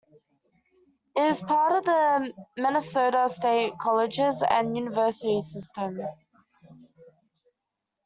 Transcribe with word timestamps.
It 1.15 1.21
was 1.21 1.43
part 1.43 1.73
of 1.73 1.85
the 1.85 2.45
Minnesota 2.57 3.29
State 3.29 3.77
Colleges 3.77 4.43
and 4.49 4.75
Universities 4.75 5.53
System. 5.53 6.01